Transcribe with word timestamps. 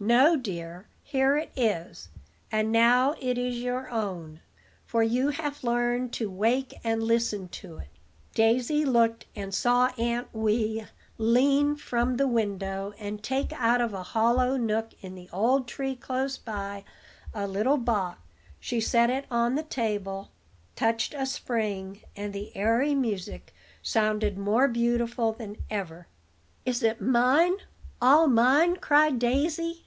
"No, 0.00 0.36
dear: 0.36 0.86
here 1.02 1.36
it 1.36 1.50
is, 1.56 2.08
and 2.52 2.70
now 2.70 3.16
it 3.20 3.36
is 3.36 3.58
your 3.58 3.90
own; 3.90 4.38
for 4.86 5.02
you 5.02 5.30
have 5.30 5.64
learned 5.64 6.12
to 6.12 6.30
wake 6.30 6.72
and 6.84 7.02
listen 7.02 7.48
to 7.48 7.78
it." 7.78 7.88
Daisy 8.32 8.84
looked, 8.84 9.26
and 9.34 9.52
saw 9.52 9.90
Aunt 9.98 10.32
Wee 10.32 10.84
lean 11.16 11.74
from 11.74 12.16
the 12.16 12.28
window, 12.28 12.92
and 12.96 13.24
take 13.24 13.52
out 13.54 13.80
of 13.80 13.92
a 13.92 14.04
hollow 14.04 14.56
nook, 14.56 14.90
in 15.00 15.16
the 15.16 15.28
old 15.32 15.66
tree 15.66 15.96
close 15.96 16.36
by, 16.38 16.84
a 17.34 17.48
little 17.48 17.76
box. 17.76 18.20
She 18.60 18.80
set 18.80 19.10
it 19.10 19.26
on 19.32 19.56
the 19.56 19.64
table, 19.64 20.30
touched 20.76 21.12
a 21.12 21.26
spring, 21.26 22.02
and 22.14 22.32
the 22.32 22.56
airy 22.56 22.94
music 22.94 23.52
sounded 23.82 24.38
more 24.38 24.68
beautiful 24.68 25.32
than 25.32 25.56
ever. 25.68 26.06
"Is 26.64 26.84
it 26.84 27.00
mine, 27.00 27.56
all 28.00 28.28
mine?" 28.28 28.76
cried 28.76 29.18
Daisy. 29.18 29.86